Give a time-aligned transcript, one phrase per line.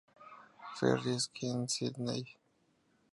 [0.79, 2.35] Ferries "Queen of Sidney".